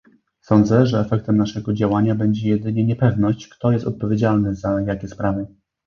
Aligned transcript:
Sądzę, 0.41 0.85
że 0.85 0.99
efektem 0.99 1.37
naszego 1.37 1.73
działania 1.73 2.15
będzie 2.15 2.49
jedynie 2.49 2.83
niepewność, 2.85 3.47
kto 3.47 3.71
jest 3.71 3.85
odpowiedzialny 3.87 4.55
za 4.55 4.81
jakie 4.81 5.07
sprawy 5.07 5.47